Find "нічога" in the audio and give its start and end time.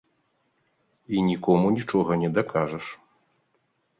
1.75-2.11